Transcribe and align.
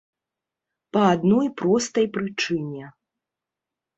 Па 0.95 1.01
адной 1.15 1.47
простай 1.61 2.05
прычыне. 2.17 2.83